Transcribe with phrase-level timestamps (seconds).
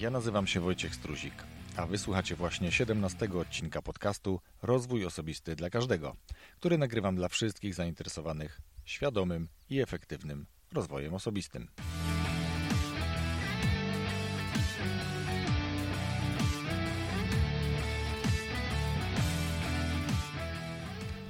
[0.00, 1.34] Ja nazywam się Wojciech Struzik,
[1.76, 6.16] a wysłuchacie właśnie 17 odcinka podcastu Rozwój Osobisty dla Każdego,
[6.56, 11.68] który nagrywam dla wszystkich zainteresowanych świadomym i efektywnym rozwojem osobistym.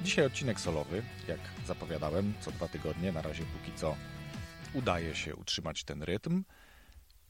[0.03, 3.11] Dzisiaj odcinek solowy, jak zapowiadałem, co dwa tygodnie.
[3.11, 3.95] Na razie póki co
[4.73, 6.43] udaje się utrzymać ten rytm.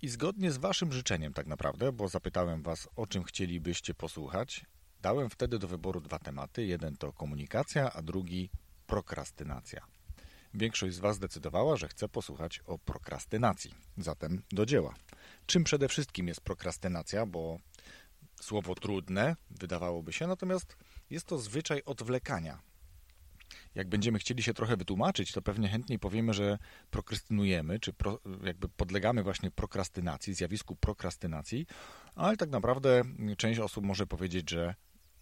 [0.01, 4.65] I zgodnie z Waszym życzeniem, tak naprawdę, bo zapytałem Was, o czym chcielibyście posłuchać,
[5.01, 6.65] dałem wtedy do wyboru dwa tematy.
[6.65, 8.49] Jeden to komunikacja, a drugi
[8.87, 9.87] prokrastynacja.
[10.53, 13.73] Większość z Was zdecydowała, że chce posłuchać o prokrastynacji.
[13.97, 14.95] Zatem do dzieła.
[15.45, 17.59] Czym przede wszystkim jest prokrastynacja, bo
[18.41, 20.77] słowo trudne wydawałoby się, natomiast
[21.09, 22.59] jest to zwyczaj odwlekania.
[23.77, 26.57] Jak będziemy chcieli się trochę wytłumaczyć, to pewnie chętniej powiemy, że
[26.91, 31.65] prokrastynujemy, czy pro, jakby podlegamy właśnie prokrastynacji, zjawisku prokrastynacji,
[32.15, 33.01] ale tak naprawdę
[33.37, 34.75] część osób może powiedzieć, że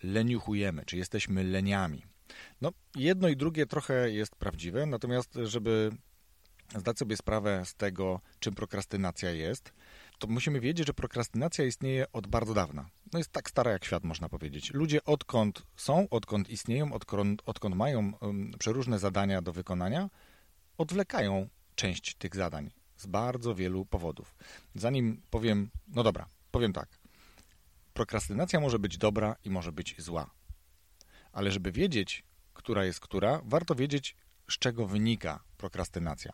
[0.04, 2.04] leniuchujemy, czy jesteśmy leniami.
[2.62, 5.92] No, jedno i drugie trochę jest prawdziwe, natomiast żeby
[6.76, 9.74] zdać sobie sprawę z tego, czym prokrastynacja jest,
[10.20, 12.90] to musimy wiedzieć, że prokrastynacja istnieje od bardzo dawna.
[13.14, 14.74] No jest tak stara jak świat, można powiedzieć.
[14.74, 20.10] Ludzie odkąd są, odkąd istnieją, odkąd, odkąd mają um, przeróżne zadania do wykonania,
[20.78, 24.36] odwlekają część tych zadań z bardzo wielu powodów.
[24.76, 27.00] Zanim powiem, no dobra, powiem tak.
[27.94, 30.30] Prokrastynacja może być dobra i może być zła.
[31.32, 34.16] Ale żeby wiedzieć, która jest która, warto wiedzieć,
[34.50, 36.34] z czego wynika prokrastynacja.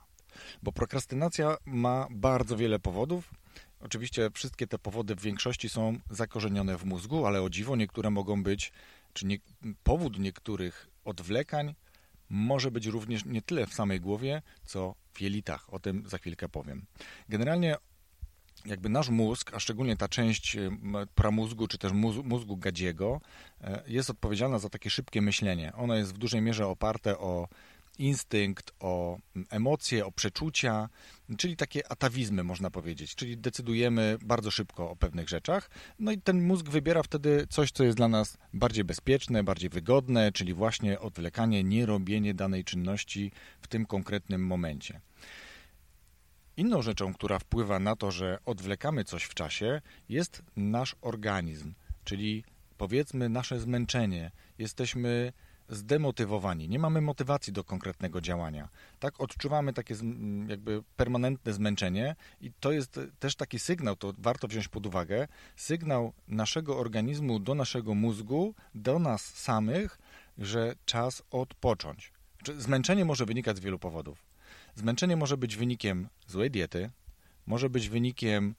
[0.63, 3.33] Bo prokrastynacja ma bardzo wiele powodów
[3.81, 8.43] Oczywiście wszystkie te powody w większości są zakorzenione w mózgu, ale o dziwo niektóre mogą
[8.43, 8.71] być,
[9.13, 9.37] czy nie,
[9.83, 11.75] powód niektórych odwlekań
[12.29, 15.73] może być również nie tyle w samej głowie, co w jelitach.
[15.73, 16.85] O tym za chwilkę powiem.
[17.29, 17.75] Generalnie
[18.65, 20.57] jakby nasz mózg, a szczególnie ta część
[21.15, 21.91] pramózgu, czy też
[22.23, 23.21] mózgu gadziego,
[23.61, 25.73] e, jest odpowiedzialna za takie szybkie myślenie.
[25.73, 27.47] Ono jest w dużej mierze oparte o
[27.99, 29.17] instynkt, o
[29.49, 30.89] emocje, o przeczucia,
[31.37, 35.69] czyli takie atawizmy, można powiedzieć, czyli decydujemy bardzo szybko o pewnych rzeczach.
[35.99, 40.31] No i ten mózg wybiera wtedy coś, co jest dla nas bardziej bezpieczne, bardziej wygodne,
[40.31, 43.31] czyli właśnie odwlekanie, nierobienie danej czynności
[43.61, 45.01] w tym konkretnym momencie.
[46.57, 51.73] Inną rzeczą, która wpływa na to, że odwlekamy coś w czasie, jest nasz organizm,
[52.03, 52.43] czyli
[52.77, 54.31] powiedzmy nasze zmęczenie.
[54.57, 55.33] Jesteśmy
[55.71, 58.69] zdemotywowani, nie mamy motywacji do konkretnego działania.
[58.99, 59.95] Tak odczuwamy takie
[60.47, 66.13] jakby permanentne zmęczenie i to jest też taki sygnał, to warto wziąć pod uwagę, sygnał
[66.27, 69.99] naszego organizmu do naszego mózgu, do nas samych,
[70.37, 72.11] że czas odpocząć.
[72.57, 74.23] Zmęczenie może wynikać z wielu powodów.
[74.75, 76.89] Zmęczenie może być wynikiem złej diety,
[77.45, 78.55] może być wynikiem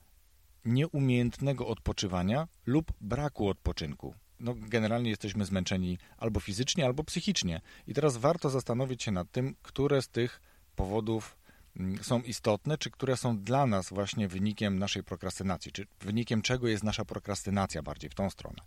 [0.64, 7.60] nieumiejętnego odpoczywania lub braku odpoczynku no, generalnie jesteśmy zmęczeni albo fizycznie, albo psychicznie.
[7.86, 10.41] I teraz warto zastanowić się nad tym, które z tych
[10.76, 11.36] powodów
[11.76, 16.69] mm, są istotne, czy które są dla nas właśnie wynikiem naszej prokrastynacji, czy wynikiem czego
[16.69, 18.62] jest nasza prokrastynacja bardziej w tą stronę.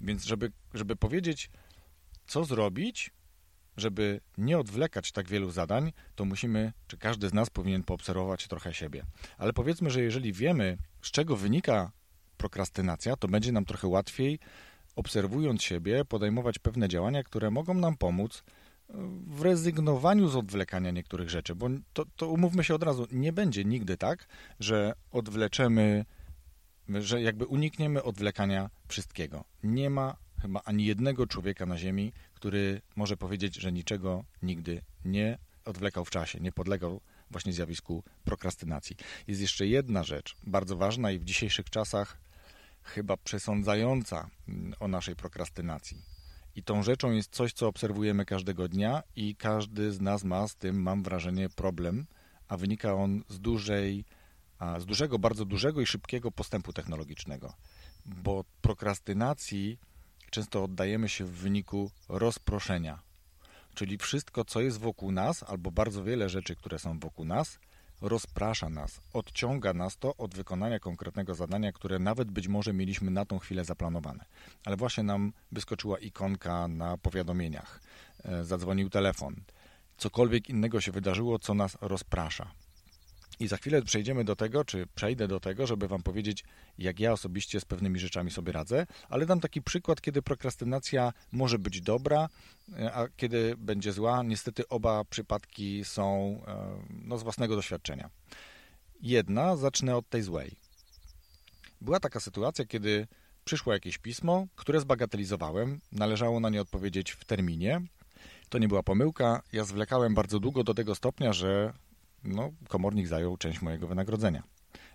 [0.00, 1.50] Więc żeby, żeby powiedzieć,
[2.26, 3.10] co zrobić,
[3.76, 8.74] żeby nie odwlekać tak wielu zadań, to musimy, czy każdy z nas powinien poobserwować trochę
[8.74, 9.04] siebie.
[9.38, 11.92] Ale powiedzmy, że jeżeli wiemy, z czego wynika
[12.36, 14.38] prokrastynacja, to będzie nam trochę łatwiej
[14.96, 18.42] obserwując siebie, podejmować pewne działania, które mogą nam pomóc
[18.88, 18.92] e,
[19.26, 23.64] w rezygnowaniu z odwlekania niektórych rzeczy, bo to, to umówmy się od razu, nie będzie
[23.64, 24.26] nigdy tak,
[24.60, 26.04] że odwleczemy,
[26.88, 29.44] że jakby unikniemy odwlekania wszystkiego.
[29.62, 35.38] Nie ma chyba ani jednego człowieka na Ziemi, który może powiedzieć, że niczego nigdy nie
[35.64, 37.00] odwlekał w czasie, nie podlegał
[37.30, 38.96] właśnie zjawisku prokrastynacji.
[39.26, 42.29] Jest jeszcze jedna rzecz, bardzo ważna i w dzisiejszych czasach
[42.82, 46.02] chyba przesądzająca mm, o naszej prokrastynacji.
[46.56, 50.56] I tą rzeczą jest coś, co obserwujemy każdego dnia i każdy z nas ma z
[50.56, 52.06] tym, mam wrażenie, problem,
[52.48, 54.04] a wynika on z dużej,
[54.78, 57.54] z dużego, bardzo dużego i szybkiego postępu technologicznego.
[58.06, 59.78] Bo prokrastynacji
[60.30, 63.02] często oddajemy się w wyniku rozproszenia.
[63.74, 67.58] Czyli wszystko, co jest wokół nas, albo bardzo wiele rzeczy, które są wokół nas,
[68.00, 73.24] rozprasza nas, odciąga nas to od wykonania konkretnego zadania, które nawet być może mieliśmy na
[73.24, 74.24] tą chwilę zaplanowane.
[74.64, 77.80] Ale właśnie nam wyskoczyła ikonka na powiadomieniach,
[78.24, 79.34] e, zadzwonił telefon,
[79.96, 82.50] cokolwiek innego się wydarzyło, co nas rozprasza.
[83.40, 86.44] I za chwilę przejdziemy do tego, czy przejdę do tego, żeby Wam powiedzieć,
[86.78, 91.58] jak ja osobiście z pewnymi rzeczami sobie radzę, ale dam taki przykład, kiedy prokrastynacja może
[91.58, 92.28] być dobra,
[92.78, 94.22] e, a kiedy będzie zła.
[94.22, 98.10] Niestety oba przypadki są e, no, z własnego doświadczenia.
[99.00, 100.56] Jedna, zacznę od tej złej.
[101.80, 103.06] była taka sytuacja, kiedy
[103.44, 107.80] przyszło jakieś pismo, które zbagatelizowałem, należało na nie odpowiedzieć w terminie.
[108.48, 111.72] To nie była pomyłka, ja zwlekałem bardzo długo do tego stopnia, że
[112.24, 114.42] no, komornik zajął część mojego wynagrodzenia.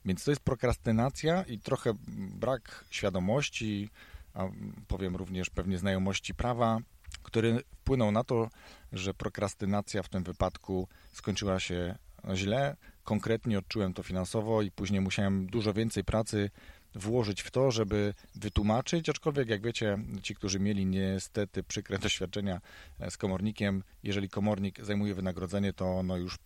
[0.05, 1.93] Więc to jest prokrastynacja i trochę
[2.35, 3.89] brak świadomości,
[4.33, 4.47] a
[4.87, 6.79] powiem również pewnie znajomości prawa,
[7.23, 8.49] który wpłynął na to,
[8.91, 11.95] że prokrastynacja w tym wypadku skończyła się
[12.33, 12.75] źle.
[13.03, 16.49] Konkretnie odczułem to finansowo i później musiałem dużo więcej pracy
[16.95, 22.61] włożyć w to, żeby wytłumaczyć, aczkolwiek jak wiecie, ci, którzy mieli niestety przykre doświadczenia
[22.99, 26.37] e, z komornikiem, jeżeli komornik zajmuje wynagrodzenie, to no już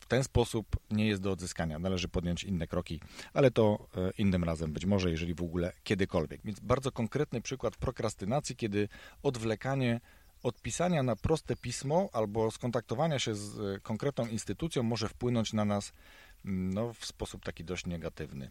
[0.00, 1.78] w ten sposób nie jest do odzyskania.
[1.78, 3.00] Należy podjąć inne kroki,
[3.34, 6.40] ale to e, innym razem być może, jeżeli w ogóle kiedykolwiek.
[6.44, 8.88] Więc bardzo konkretny przykład prokrastynacji, kiedy
[9.22, 10.00] odwlekanie
[10.42, 15.92] odpisania na proste pismo albo skontaktowania się z e, konkretną instytucją może wpłynąć na nas
[16.44, 18.50] no, w sposób taki dość negatywny.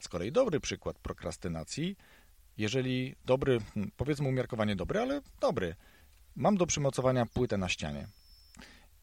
[0.00, 1.96] Z kolei dobry przykład prokrastynacji,
[2.58, 5.74] jeżeli dobry, hmm, powiedzmy umiarkowanie dobry, ale dobry,
[6.36, 8.08] mam do przymocowania płytę na ścianie.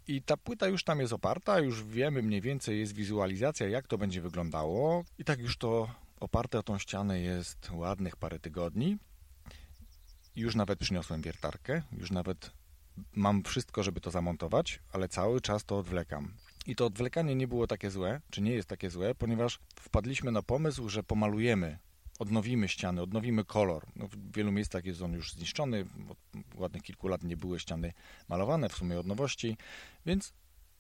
[0.08, 3.98] I ta płyta już tam jest oparta, już wiemy mniej więcej, jest wizualizacja, jak to
[3.98, 5.04] będzie wyglądało.
[5.18, 8.98] I tak już to oparte o tą ścianę jest ładnych parę tygodni.
[10.36, 12.52] Już nawet przyniosłem wiertarkę, już nawet
[13.16, 16.34] mam wszystko, żeby to zamontować, ale cały czas to odwlekam.
[16.66, 20.42] I to odwlekanie nie było takie złe, czy nie jest takie złe, ponieważ wpadliśmy na
[20.42, 21.80] pomysł, że pomalujemy,
[22.20, 23.86] odnowimy ściany, odnowimy kolor.
[23.96, 26.18] No, w wielu miejscach jest on już zniszczony, od
[26.56, 27.94] ładnych kilku lat nie były ściany
[28.30, 29.58] malowane, w sumie od nowości,
[30.06, 30.34] więc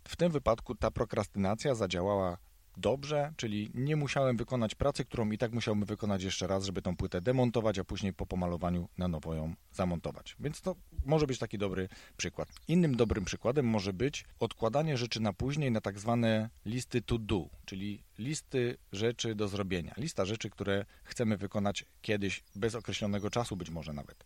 [0.03, 2.37] w tym wypadku ta prokrastynacja zadziałała
[2.77, 6.97] dobrze, czyli nie musiałem wykonać pracy, którą i tak musiałbym wykonać jeszcze raz, żeby tą
[6.97, 10.35] płytę demontować, a później po pomalowaniu na nowo ją zamontować.
[10.39, 10.75] Więc to
[11.05, 12.49] może być taki dobry przykład.
[12.67, 17.49] Innym dobrym przykładem może być odkładanie rzeczy na później na tak zwane listy to do,
[17.65, 19.93] czyli listy rzeczy do zrobienia.
[19.97, 24.25] Lista rzeczy, które chcemy wykonać kiedyś bez określonego czasu być może nawet.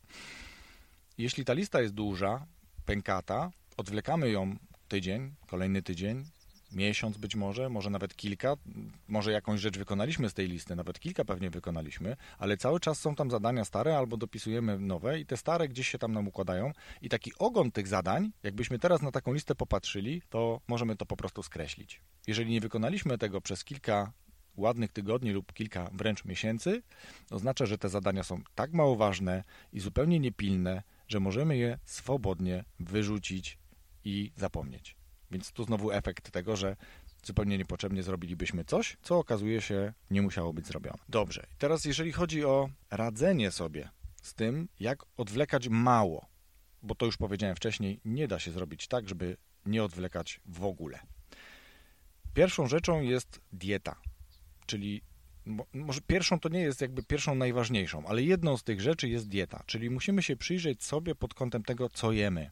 [1.18, 2.46] Jeśli ta lista jest duża,
[2.86, 4.56] pękata, odwlekamy ją
[4.88, 6.26] tydzień, kolejny tydzień,
[6.72, 8.56] miesiąc być może, może nawet kilka,
[9.08, 13.16] może jakąś rzecz wykonaliśmy z tej listy, nawet kilka pewnie wykonaliśmy, ale cały czas są
[13.16, 16.72] tam zadania stare albo dopisujemy nowe i te stare gdzieś się tam nam układają
[17.02, 21.18] i taki ogon tych zadań, jakbyśmy teraz na taką listę popatrzyli, to możemy to po
[21.18, 22.02] prostu skreślić.
[22.28, 24.12] Jeżeli nie wykonaliśmy tego przez kilka
[24.58, 26.82] ładnych tygodni lub kilka wręcz miesięcy,
[27.30, 29.44] oznacza, że te zadania są tak mało ważne
[29.74, 33.58] i zupełnie niepilne, że możemy je swobodnie wyrzucić
[34.06, 34.96] i zapomnieć.
[35.32, 36.76] Więc tu znowu efekt tego, że
[37.24, 40.98] zupełnie niepotrzebnie zrobilibyśmy coś, co okazuje się nie musiało być zrobione.
[41.10, 43.90] Dobrze, teraz jeżeli chodzi o radzenie sobie
[44.22, 46.26] z tym, jak odwlekać mało,
[46.84, 51.00] bo to już powiedziałem wcześniej, nie da się zrobić tak, żeby nie odwlekać w ogóle.
[52.34, 53.96] Pierwszą rzeczą jest dieta,
[54.66, 55.02] czyli
[55.74, 59.64] może pierwszą to nie jest jakby pierwszą najważniejszą, ale jedną z tych rzeczy jest dieta,
[59.66, 62.52] czyli musimy się przyjrzeć sobie pod kątem tego, co jemy,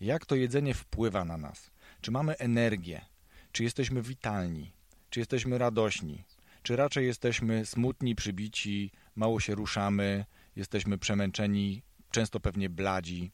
[0.00, 1.70] jak to jedzenie wpływa na nas
[2.00, 3.04] czy mamy energię?
[3.52, 4.72] Czy jesteśmy witalni?
[5.10, 6.24] Czy jesteśmy radośni?
[6.62, 10.24] Czy raczej jesteśmy smutni, przybici, mało się ruszamy,
[10.56, 13.30] jesteśmy przemęczeni, często pewnie bladzi,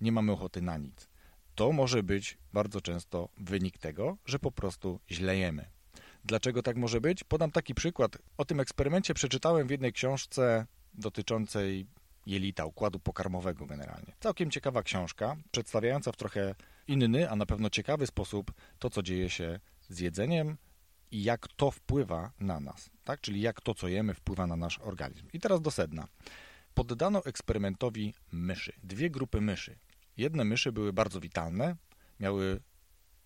[0.00, 1.08] nie mamy ochoty na nic?
[1.54, 5.66] To może być bardzo często wynik tego, że po prostu źle jemy.
[6.24, 7.24] Dlaczego tak może być?
[7.24, 8.18] Podam taki przykład.
[8.36, 11.86] O tym eksperymencie przeczytałem w jednej książce dotyczącej
[12.26, 14.12] jelita, układu pokarmowego generalnie.
[14.20, 16.54] Całkiem ciekawa książka, przedstawiająca w trochę
[16.88, 20.56] inny, a na pewno ciekawy sposób to, co dzieje się z jedzeniem
[21.10, 23.20] i jak to wpływa na nas, tak?
[23.20, 25.26] Czyli jak to, co jemy, wpływa na nasz organizm.
[25.32, 26.08] I teraz do sedna.
[26.74, 29.78] Poddano eksperymentowi myszy, dwie grupy myszy.
[30.16, 31.76] Jedne myszy były bardzo witalne,
[32.20, 32.60] miały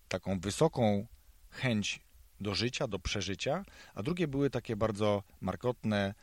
[0.07, 1.07] taką wysoką
[1.49, 1.99] chęć
[2.39, 6.13] do życia, do przeżycia, a drugie były takie bardzo markotne,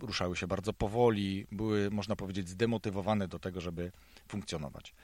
[0.00, 3.92] ruszały się bardzo powoli, były, można powiedzieć, zdemotywowane do tego, żeby
[4.28, 4.94] funkcjonować.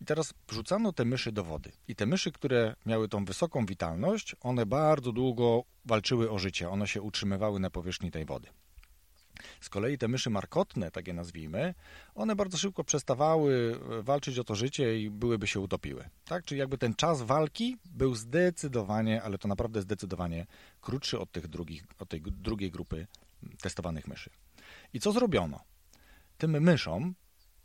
[0.00, 1.72] I teraz wrzucano te myszy do wody.
[1.88, 6.70] I te myszy, które miały tą wysoką witalność, one bardzo długo walczyły o życie.
[6.70, 8.48] One się utrzymywały na powierzchni tej wody.
[9.60, 11.74] Z kolei te myszy markotne, tak je nazwijmy,
[12.14, 16.08] one bardzo szybko przestawały e, walczyć o to życie i byłyby się utopiły.
[16.24, 16.44] Tak?
[16.44, 20.46] Czyli jakby ten czas walki był zdecydowanie, ale to naprawdę zdecydowanie
[20.80, 23.06] krótszy od, tych drugich, od tej drugiej grupy
[23.62, 24.30] testowanych myszy.
[24.92, 25.60] I co zrobiono?
[26.38, 27.14] Tym myszom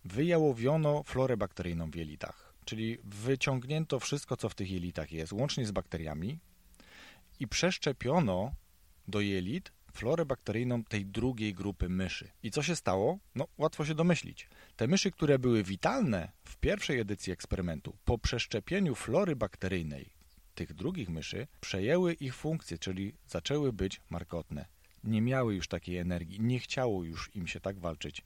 [0.05, 5.71] wyjałowiono florę bakteryjną w jelitach, czyli wyciągnięto wszystko, co w tych jelitach jest, łącznie z
[5.71, 6.39] bakteriami
[7.39, 8.51] i przeszczepiono
[9.07, 12.31] do jelit florę bakteryjną tej drugiej grupy myszy.
[12.43, 13.19] I co się stało?
[13.35, 14.49] No, łatwo się domyślić.
[14.75, 20.09] Te myszy, które były witalne w pierwszej edycji eksperymentu, po przeszczepieniu flory bakteryjnej
[20.55, 24.65] tych drugich myszy, przejęły ich funkcję, czyli zaczęły być markotne.
[25.03, 28.21] nie miały już takiej energii, nie chciało już im się tak walczyć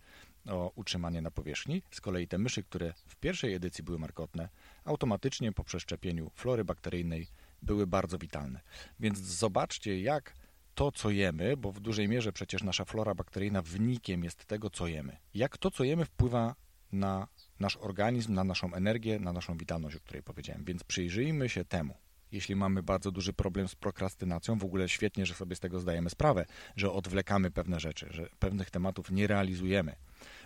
[0.46, 1.82] o utrzymanie na powierzchni.
[1.92, 4.50] Z kolei te myszy, które w pierwszej edycji były markotne,
[4.86, 7.28] automatycznie po przeszczepieniu flory bakteryjnej
[7.62, 8.62] były bardzo witalne.
[9.00, 10.34] Więc zobaczcie, jak
[10.76, 14.88] to, co jemy, bo w dużej mierze przecież nasza flora bakteryjna wynikiem jest tego, co
[14.88, 15.18] jemy.
[15.34, 16.56] Jak to, co jemy, wpływa
[16.92, 17.28] na
[17.60, 20.64] nasz organizm, na naszą energię, na naszą witalność, o której powiedziałem.
[20.66, 21.94] Więc przyjrzyjmy się temu.
[22.32, 26.10] Jeśli mamy bardzo duży problem z prokrastynacją, w ogóle świetnie, że sobie z tego zdajemy
[26.10, 26.46] sprawę,
[26.76, 29.96] że odwlekamy pewne rzeczy, że pewnych tematów nie realizujemy.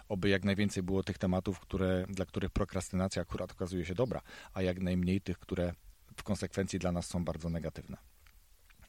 [0.10, 4.22] Oby jak najwięcej było tych tematów, które, dla których prokrastynacja akurat okazuje się dobra,
[4.54, 5.74] a jak najmniej tych, które
[6.18, 7.98] w konsekwencji dla nas są bardzo negatywne.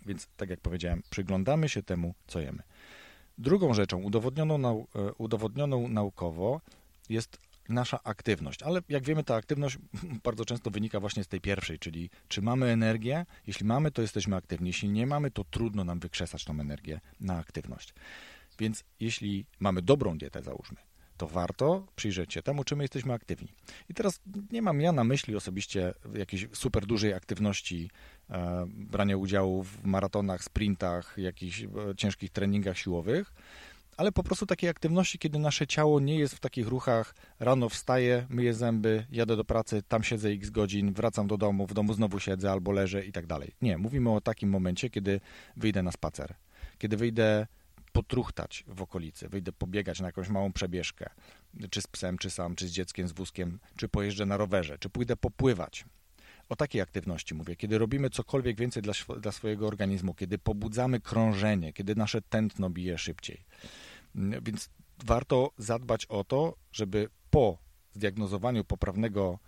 [0.07, 2.63] Więc, tak jak powiedziałem, przyglądamy się temu, co jemy.
[3.39, 6.61] Drugą rzeczą udowodnioną, e, udowodnioną naukowo
[7.09, 8.63] jest nasza aktywność.
[8.63, 9.79] Ale jak wiemy, ta aktywność
[10.25, 13.27] bardzo często wynika właśnie z tej pierwszej, czyli czy mamy energię?
[13.47, 14.67] Jeśli mamy, to jesteśmy aktywni.
[14.67, 17.95] Jeśli nie mamy, to trudno nam wykrzesać tą energię na aktywność.
[18.59, 20.77] Więc jeśli mamy dobrą dietę, załóżmy,
[21.17, 23.49] to warto przyjrzeć się temu, czy my jesteśmy aktywni.
[23.89, 24.21] I teraz
[24.53, 27.91] nie mam ja na myśli osobiście jakiejś super dużej aktywności,
[28.31, 33.33] e, brania udziału w maratonach, sprintach, jakichś e, ciężkich treningach siłowych,
[33.97, 38.27] ale po prostu takiej aktywności, kiedy nasze ciało nie jest w takich ruchach, rano wstaję,
[38.29, 42.21] myję zęby, jadę do pracy, tam siedzę x godzin, wracam do domu, w domu znowu
[42.21, 43.55] siedzę albo leżę i tak dalej.
[43.63, 45.21] Nie, mówimy o takim momencie, kiedy
[45.57, 46.35] wyjdę na spacer,
[46.79, 47.47] kiedy wyjdę
[47.93, 51.11] potruchtać w okolicy, wyjdę pobiegać na jakąś małą przebieżkę,
[51.71, 54.89] czy z psem, czy sam, czy z dzieckiem, z wózkiem, czy pojeżdżę na rowerze, czy
[54.89, 55.85] pójdę popływać.
[56.49, 61.73] O takiej aktywności mówię, kiedy robimy cokolwiek więcej dla, dla swojego organizmu, kiedy pobudzamy krążenie,
[61.73, 63.45] kiedy nasze tętno bije szybciej.
[64.15, 64.71] Więc
[65.05, 67.59] warto zadbać o to, żeby po
[67.93, 69.39] zdiagnozowaniu poprawnego,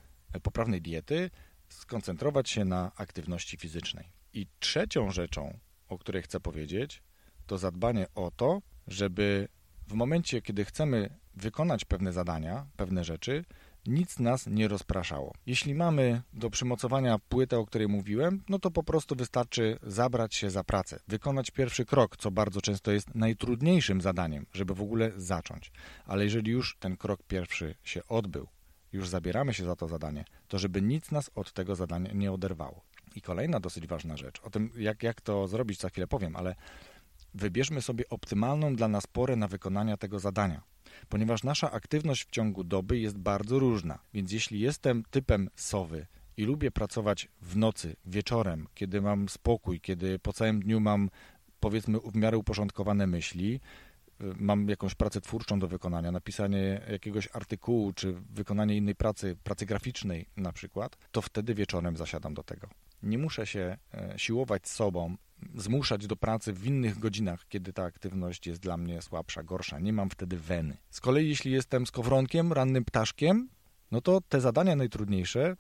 [0.43, 1.31] poprawnej diety
[1.69, 4.13] skoncentrować się na aktywności fizycznej.
[4.33, 7.03] I trzecią rzeczą, o której chcę powiedzieć,
[7.47, 9.49] to zadbanie o to, żeby
[9.87, 13.45] w momencie, kiedy chcemy wykonać pewne zadania, pewne rzeczy,
[13.87, 15.33] nic nas nie rozpraszało.
[15.47, 20.51] Jeśli mamy do przymocowania płytę, o której mówiłem, no to po prostu wystarczy zabrać się
[20.51, 25.73] za pracę, wykonać pierwszy krok, co bardzo często jest najtrudniejszym zadaniem, żeby w ogóle zacząć.
[26.07, 28.49] Ale jeżeli już ten krok pierwszy się odbył,
[28.93, 32.85] już zabieramy się za to zadanie, to żeby nic nas od tego zadania nie oderwało.
[33.15, 36.55] I kolejna dosyć ważna rzecz, o tym jak, jak to zrobić za chwilę powiem, ale
[37.35, 40.63] wybierzmy sobie optymalną dla nas porę na wykonanie tego zadania.
[41.09, 46.45] Ponieważ nasza aktywność w ciągu doby jest bardzo różna, więc jeśli jestem typem sowy i
[46.45, 51.11] lubię pracować w nocy, wieczorem, kiedy mam spokój, kiedy po całym dniu mam
[51.61, 53.61] powiedzmy w miarę uporządkowane myśli,
[54.21, 59.67] y, mam jakąś pracę twórczą do wykonania, napisanie jakiegoś artykułu, czy wykonanie innej pracy, pracy
[59.67, 62.69] graficznej na przykład, to wtedy wieczorem zasiadam do tego.
[63.03, 65.17] Nie muszę się e, siłować sobą
[65.55, 69.79] zmuszać do pracy w innych godzinach, kiedy ta aktywność jest dla mnie słabsza, gorsza.
[69.79, 70.77] Nie mam wtedy weny.
[70.91, 73.49] Z kolei, jeśli jestem skowronkiem, rannym ptaszkiem,
[73.91, 75.57] no to te zadania najtrudniejsze,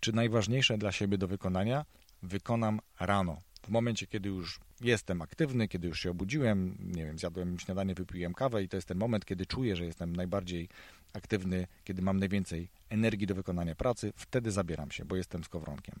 [0.00, 1.84] czy najważniejsze dla siebie do wykonania,
[2.22, 3.38] wykonam rano.
[3.62, 8.34] W momencie, kiedy już jestem aktywny, kiedy już się obudziłem, nie wiem, zjadłem śniadanie, wypiłem
[8.34, 10.68] kawę i to jest ten moment, kiedy czuję, że jestem najbardziej
[11.12, 15.94] aktywny, kiedy mam najwięcej energii do wykonania pracy, wtedy zabieram się, bo jestem skowronkiem.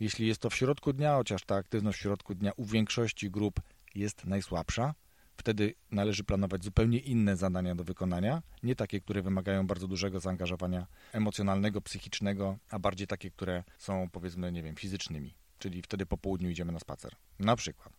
[0.00, 3.60] Jeśli jest to w środku dnia, chociaż ta aktywność w środku dnia u większości grup
[3.94, 4.94] jest najsłabsza,
[5.36, 10.86] wtedy należy planować zupełnie inne zadania do wykonania, nie takie, które wymagają bardzo dużego zaangażowania
[11.12, 16.50] emocjonalnego, psychicznego, a bardziej takie, które są powiedzmy, nie wiem, fizycznymi, czyli wtedy po południu
[16.50, 17.12] idziemy na spacer.
[17.38, 17.92] Na przykład.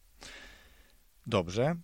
[1.27, 1.75] Dobrze,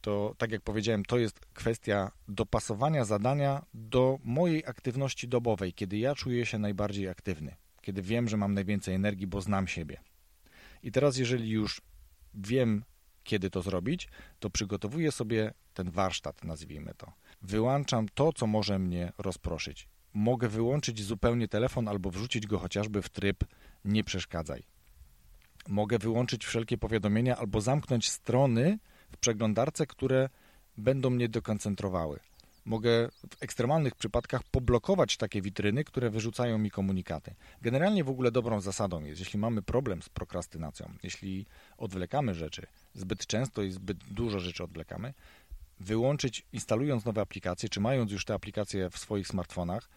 [0.00, 6.14] to tak jak powiedziałem, to jest kwestia dopasowania zadania do mojej aktywności dobowej, kiedy ja
[6.14, 10.00] czuję się najbardziej aktywny kiedy wiem, że mam najwięcej energii, bo znam siebie.
[10.82, 11.80] I teraz, jeżeli już
[12.34, 12.84] wiem,
[13.24, 14.08] kiedy to zrobić,
[14.40, 17.12] to przygotowuję sobie ten warsztat, nazwijmy to.
[17.42, 19.88] Wyłączam to, co może mnie rozproszyć.
[20.14, 23.44] Mogę wyłączyć zupełnie telefon albo wrzucić go chociażby w tryb
[23.84, 24.62] nie przeszkadzaj.
[25.68, 28.78] Mogę wyłączyć wszelkie powiadomienia albo zamknąć strony
[29.10, 30.28] w przeglądarce, które
[30.76, 32.20] będą mnie dekoncentrowały
[32.64, 37.34] mogę w ekstremalnych przypadkach poblokować takie witryny, które wyrzucają mi komunikaty.
[37.62, 41.46] Generalnie w ogóle dobrą zasadą jest, jeśli mamy problem z prokrastynacją, jeśli
[41.78, 45.14] odwlekamy rzeczy zbyt często i zbyt dużo rzeczy odwlekamy,
[45.80, 49.88] wyłączyć, instalując nowe aplikacje, czy mając już te aplikacje w swoich smartfonach,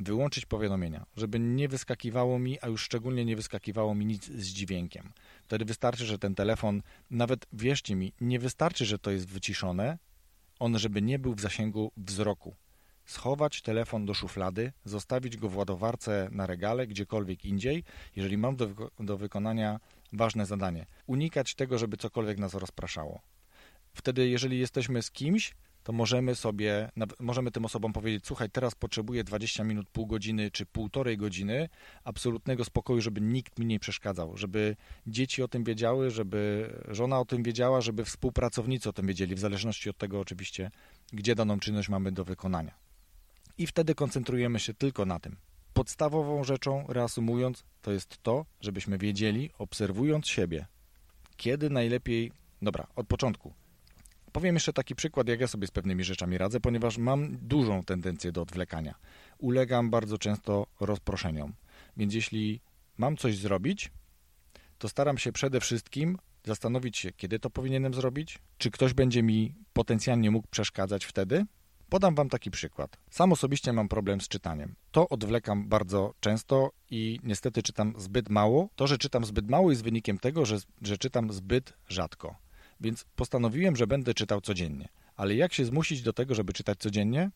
[0.00, 5.12] wyłączyć powiadomienia, żeby nie wyskakiwało mi, a już szczególnie nie wyskakiwało mi nic z dźwiękiem.
[5.44, 9.98] Wtedy wystarczy, że ten telefon, nawet wierzcie mi, nie wystarczy, że to jest wyciszone,
[10.58, 12.56] on, żeby nie był w zasięgu wzroku.
[13.04, 17.84] Schować telefon do szuflady, zostawić go w ładowarce na regale, gdziekolwiek indziej,
[18.16, 18.68] jeżeli mam do,
[19.00, 19.80] do wykonania
[20.12, 20.86] ważne zadanie.
[21.06, 23.20] Unikać tego, żeby cokolwiek nas rozpraszało.
[23.94, 29.24] Wtedy, jeżeli jesteśmy z kimś, to możemy sobie, możemy tym osobom powiedzieć, słuchaj, teraz potrzebuję
[29.24, 31.68] 20 minut, pół godziny czy półtorej godziny
[32.04, 37.24] absolutnego spokoju, żeby nikt mi nie przeszkadzał, żeby dzieci o tym wiedziały, żeby żona o
[37.24, 40.70] tym wiedziała, żeby współpracownicy o tym wiedzieli, w zależności od tego oczywiście,
[41.12, 42.74] gdzie daną czynność mamy do wykonania.
[43.58, 45.36] I wtedy koncentrujemy się tylko na tym.
[45.72, 50.66] Podstawową rzeczą, reasumując, to jest to, żebyśmy wiedzieli, obserwując siebie,
[51.36, 53.52] kiedy najlepiej, dobra, od początku,
[54.32, 58.32] Powiem jeszcze taki przykład, jak ja sobie z pewnymi rzeczami radzę, ponieważ mam dużą tendencję
[58.32, 58.94] do odwlekania.
[59.38, 61.52] Ulegam bardzo często rozproszeniom.
[61.96, 62.60] Więc jeśli
[62.98, 63.90] mam coś zrobić,
[64.78, 69.54] to staram się przede wszystkim zastanowić się, kiedy to powinienem zrobić, czy ktoś będzie mi
[69.72, 71.46] potencjalnie mógł przeszkadzać wtedy.
[71.88, 72.96] Podam Wam taki przykład.
[73.10, 74.74] Sam osobiście mam problem z czytaniem.
[74.90, 78.68] To odwlekam bardzo często i niestety czytam zbyt mało.
[78.76, 82.41] To, że czytam zbyt mało jest wynikiem tego, że, że czytam zbyt rzadko.
[82.82, 84.88] Więc postanowiłem, że będę czytał codziennie.
[85.16, 87.30] Ale jak się zmusić do tego, żeby czytać codziennie?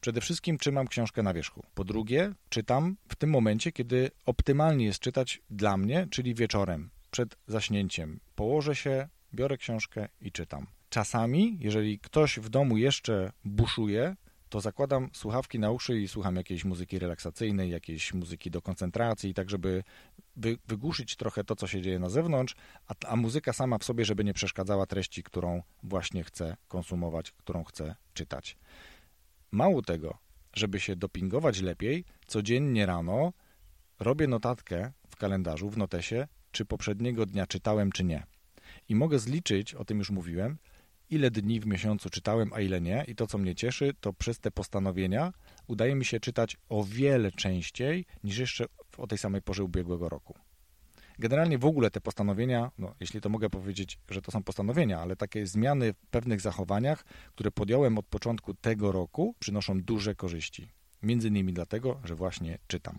[0.00, 1.62] Przede wszystkim trzymam książkę na wierzchu.
[1.74, 7.36] Po drugie, czytam w tym momencie, kiedy optymalnie jest czytać dla mnie, czyli wieczorem, przed
[7.46, 8.20] zaśnięciem.
[8.34, 10.66] Położę się, biorę książkę i czytam.
[10.88, 14.16] Czasami, jeżeli ktoś w domu jeszcze buszuje,
[14.54, 19.50] to zakładam słuchawki na uszy i słucham jakiejś muzyki relaksacyjnej, jakiejś muzyki do koncentracji, tak
[19.50, 19.84] żeby
[20.36, 22.54] wy, wygłuszyć trochę to, co się dzieje na zewnątrz,
[22.86, 27.64] a, a muzyka sama w sobie, żeby nie przeszkadzała treści, którą właśnie chcę konsumować, którą
[27.64, 28.56] chcę czytać.
[29.50, 30.18] Mało tego,
[30.52, 33.32] żeby się dopingować lepiej, codziennie rano
[34.00, 38.26] robię notatkę w kalendarzu, w notesie, czy poprzedniego dnia czytałem, czy nie.
[38.88, 40.58] I mogę zliczyć, o tym już mówiłem,
[41.10, 43.04] ile dni w miesiącu czytałem, a ile nie.
[43.08, 45.32] I to, co mnie cieszy, to przez te postanowienia
[45.66, 48.64] udaje mi się czytać o wiele częściej niż jeszcze
[48.96, 50.34] o tej samej porze ubiegłego roku.
[51.18, 55.16] Generalnie w ogóle te postanowienia, no, jeśli to mogę powiedzieć, że to są postanowienia, ale
[55.16, 60.68] takie zmiany w pewnych zachowaniach, które podjąłem od początku tego roku, przynoszą duże korzyści.
[61.04, 62.98] Między innymi dlatego, że właśnie czytam.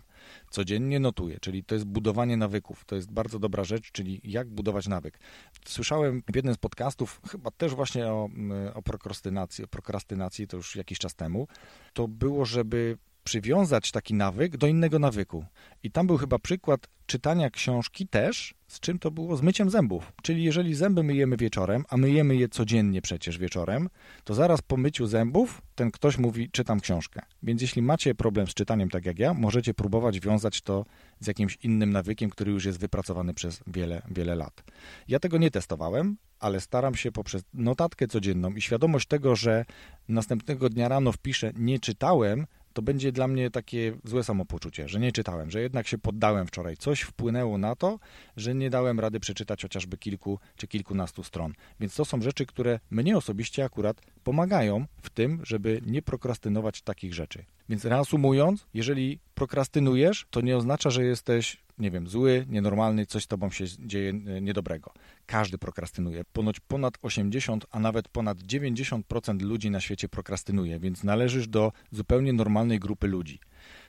[0.50, 2.84] Codziennie notuję, czyli to jest budowanie nawyków.
[2.84, 5.18] To jest bardzo dobra rzecz, czyli jak budować nawyk.
[5.66, 8.28] Słyszałem w jednym z podcastów, chyba też właśnie o,
[8.74, 11.48] o prokrastynacji, o prokrastynacji, to już jakiś czas temu,
[11.92, 15.44] to było, żeby przywiązać taki nawyk do innego nawyku.
[15.82, 19.36] I tam był chyba przykład czytania książki też, z czym to było?
[19.36, 20.12] Z myciem zębów.
[20.22, 23.88] Czyli jeżeli zęby myjemy wieczorem, a myjemy je codziennie przecież wieczorem,
[24.24, 27.20] to zaraz po myciu zębów ten ktoś mówi, czytam książkę.
[27.42, 30.84] Więc jeśli macie problem z czytaniem tak jak ja, możecie próbować wiązać to
[31.20, 34.64] z jakimś innym nawykiem, który już jest wypracowany przez wiele, wiele lat.
[35.08, 39.64] Ja tego nie testowałem, ale staram się poprzez notatkę codzienną i świadomość tego, że
[40.08, 45.12] następnego dnia rano wpiszę nie czytałem, to będzie dla mnie takie złe samopoczucie, że nie
[45.12, 46.76] czytałem, że jednak się poddałem wczoraj.
[46.76, 47.98] Coś wpłynęło na to,
[48.36, 51.52] że nie dałem rady przeczytać chociażby kilku czy kilkunastu stron.
[51.80, 57.14] Więc to są rzeczy, które mnie osobiście akurat pomagają w tym, żeby nie prokrastynować takich
[57.14, 57.44] rzeczy.
[57.68, 63.26] Więc reasumując, jeżeli prokrastynujesz, to nie oznacza, że jesteś, nie wiem, zły, nienormalny, coś z
[63.26, 64.92] tobą się dzieje e, niedobrego.
[65.26, 66.24] Każdy prokrastynuje.
[66.32, 72.32] Ponoć ponad 80, a nawet ponad 90% ludzi na świecie prokrastynuje, więc należysz do zupełnie
[72.32, 73.40] normalnej grupy ludzi.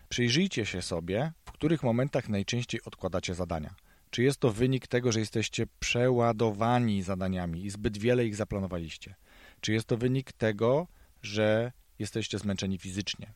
[0.10, 3.76] Przyjrzyjcie się sobie, w których momentach najczęściej odkładacie zadania.
[4.10, 9.16] Czy jest to wynik tego, że jesteście przeładowani zadaniami i zbyt wiele ich zaplanowaliście?
[9.62, 10.88] Czy jest to wynik tego,
[11.22, 13.34] że jesteście zmęczeni fizycznie?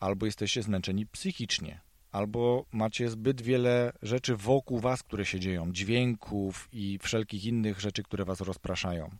[0.00, 1.80] albo jesteście zmęczeni psychicznie,
[2.12, 8.02] albo macie zbyt wiele rzeczy wokół was, które się dzieją, dźwięków i wszelkich innych rzeczy,
[8.02, 9.10] które was rozpraszają.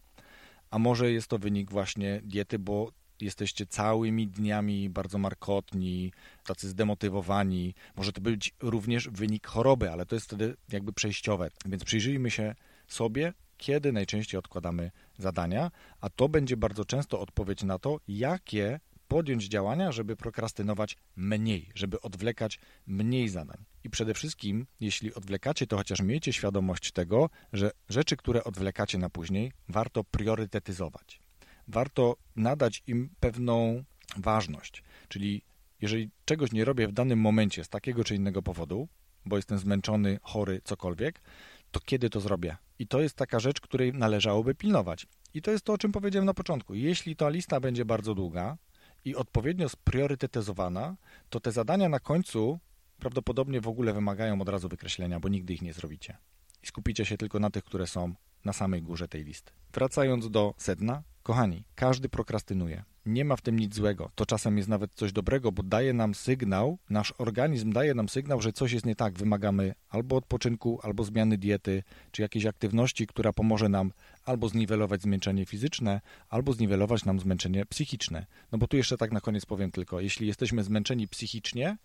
[0.70, 6.12] A może jest to wynik właśnie diety, bo jesteście całymi dniami bardzo markotni,
[6.46, 7.74] tacy zdemotywowani.
[7.96, 11.50] Może to być również wynik choroby, ale to jest wtedy jakby przejściowe.
[11.66, 12.54] Więc przyjrzyjmy się
[12.88, 19.44] sobie, kiedy najczęściej odkładamy zadania, a to będzie bardzo często odpowiedź na to, jakie podjąć
[19.44, 23.64] działania, żeby prokrastynować mniej, żeby odwlekać mniej zadań.
[23.85, 29.11] I przede wszystkim, jeśli odwlekacie, to chociaż miejcie świadomość tego, że rzeczy, które odwlekacie na
[29.11, 31.21] później, warto priorytetyzować.
[31.68, 33.85] Warto nadać im pewną
[34.16, 34.83] ważność.
[35.09, 35.42] Czyli
[35.81, 38.88] jeżeli czegoś nie robię w danym momencie z takiego czy innego powodu,
[39.25, 41.21] bo jestem zmęczony, chory, cokolwiek,
[41.70, 42.57] to kiedy to zrobię?
[42.78, 45.07] I to jest taka rzecz, której należałoby pilnować.
[45.35, 46.74] I to jest to, o czym powiedziałem na początku.
[46.74, 48.57] Jeśli ta lista będzie bardzo długa,
[49.04, 50.96] i odpowiednio spriorytetyzowana,
[51.31, 52.59] to te zadania na końcu
[52.98, 56.16] prawdopodobnie w ogóle wymagają od razu wykreślenia, bo nigdy ich nie zrobicie.
[56.62, 59.52] I skupicie się tylko na tych, które są na samej górze tej listy.
[59.72, 62.85] Wracając do sedna, kochani, każdy prokrastynuje.
[63.09, 64.11] Nie ma w tym nic złego.
[64.14, 68.40] To czasem jest nawet coś dobrego, bo daje nam sygnał, nasz organizm daje nam sygnał,
[68.40, 69.18] że coś jest nie tak.
[69.18, 73.92] Wymagamy albo odpoczynku, albo zmiany diety, czy jakiejś aktywności, która pomoże nam
[74.28, 78.26] albo zniwelować zmęczenie fizyczne, albo zniwelować nam zmęczenie psychiczne.
[78.52, 81.76] No bo tu jeszcze tak na koniec powiem tylko, jeśli jesteśmy zmęczeni psychicznie,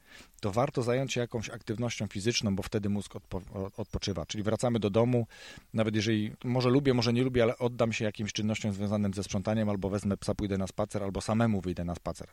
[0.42, 3.42] to warto zająć się jakąś aktywnością fizyczną, bo wtedy mózg odpo
[3.78, 4.26] odpoczywa.
[4.26, 5.28] Czyli wracamy do domu,
[5.74, 9.70] nawet jeżeli może lubię, może nie lubię, ale oddam się jakimś czynnościom związanym ze sprzątaniem,
[9.70, 12.28] albo wezmę psa, pójdę na spacer, albo samemu wyjdę na spacer.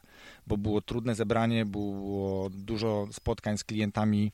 [0.46, 4.32] Bo było trudne zebranie, było dużo spotkań z klientami,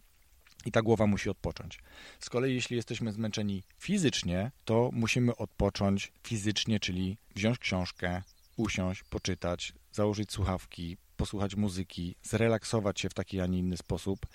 [0.66, 1.79] i ta głowa musi odpocząć.
[2.20, 8.22] Z kolei, jeśli jesteśmy zmęczeni fizycznie, to musimy odpocząć fizycznie, czyli wziąć książkę,
[8.57, 14.26] usiąść, poczytać, założyć słuchawki, posłuchać muzyki, zrelaksować się w taki, a nie inny sposób,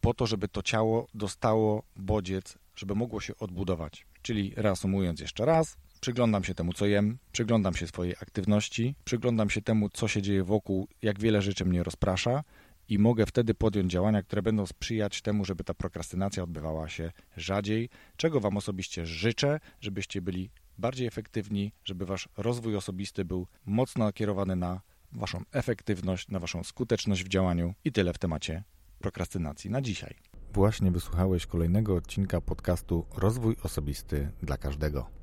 [0.00, 4.06] po to, żeby to ciało dostało bodziec, żeby mogło się odbudować.
[4.22, 9.62] Czyli reasumując jeszcze raz, przyglądam się temu, co jem, przyglądam się swojej aktywności, przyglądam się
[9.62, 12.44] temu, co się dzieje wokół, jak wiele rzeczy mnie rozprasza
[12.90, 17.88] i mogę wtedy podjąć działania, które będą sprzyjać temu, żeby ta prokrastynacja odbywała się rzadziej,
[18.16, 24.56] czego Wam osobiście życzę, żebyście byli bardziej efektywni, żeby Wasz rozwój osobisty był mocno nakierowany
[24.56, 24.80] na
[25.12, 28.64] Waszą efektywność, na Waszą skuteczność w działaniu i tyle w temacie
[28.98, 30.14] prokrastynacji na dzisiaj.
[30.52, 35.19] Właśnie wysłuchałeś kolejnego odcinka podcastu Rozwój Osobisty dla Każdego.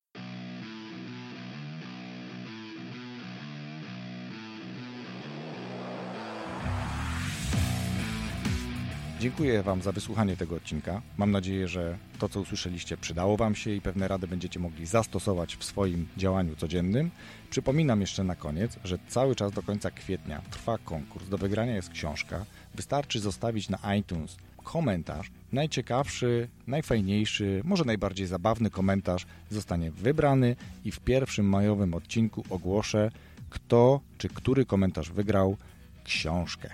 [9.20, 11.02] Dziękuję Wam za wysłuchanie tego odcinka.
[11.18, 15.56] Mam nadzieję, że to, co usłyszeliście, przydało Wam się i pewne rady będziecie mogli zastosować
[15.56, 17.12] w swoim działaniu codziennym.
[17.50, 21.30] Przypominam jeszcze na koniec, że cały czas do końca kwietnia trwa konkurs.
[21.30, 22.46] Do wygrania jest książka.
[22.76, 25.32] Wystarczy zostawić na iTunes komentarz.
[25.52, 33.12] Najciekawszy, najfajniejszy, może najbardziej zabawny komentarz zostanie wybrany i w pierwszym majowym odcinku ogłoszę,
[33.50, 35.58] kto czy który komentarz wygrał
[36.04, 36.70] książkę.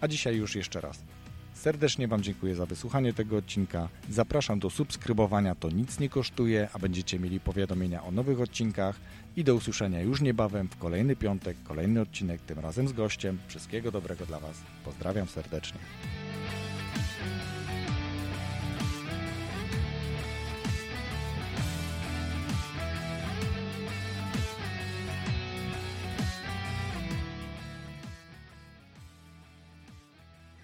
[0.00, 1.11] A dzisiaj już jeszcze raz
[1.62, 3.88] Serdecznie Wam dziękuję za wysłuchanie tego odcinka.
[4.10, 9.00] Zapraszam do subskrybowania, to nic nie kosztuje, a będziecie mieli powiadomienia o nowych odcinkach
[9.36, 13.38] i do usłyszenia już niebawem w kolejny piątek, kolejny odcinek, tym razem z gościem.
[13.48, 14.56] Wszystkiego dobrego dla Was.
[14.84, 15.78] Pozdrawiam serdecznie.